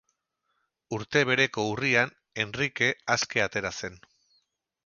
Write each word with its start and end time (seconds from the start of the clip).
Urte 0.97 1.21
bereko 1.31 1.67
urrian 1.73 2.15
Henrike 2.45 2.91
aske 3.17 3.47
atera 3.49 3.73
zen. 3.83 4.01